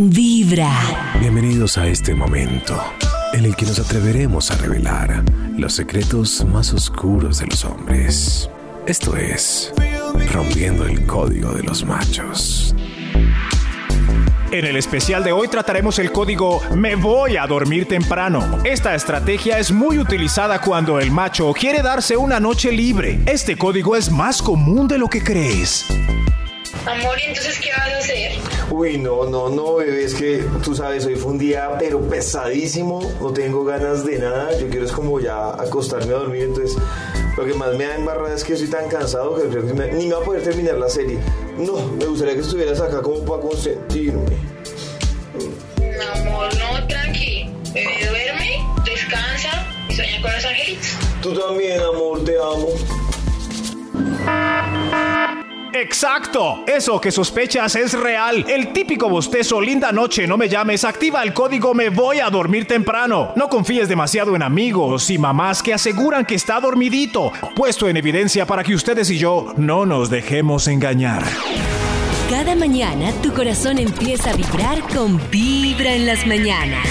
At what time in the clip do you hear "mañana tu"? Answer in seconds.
72.56-73.32